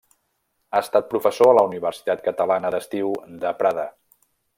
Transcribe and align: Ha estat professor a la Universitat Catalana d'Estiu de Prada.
Ha 0.69 0.79
estat 0.85 1.11
professor 1.11 1.51
a 1.51 1.55
la 1.57 1.63
Universitat 1.67 2.23
Catalana 2.29 2.73
d'Estiu 2.77 3.13
de 3.45 3.53
Prada. 3.61 3.85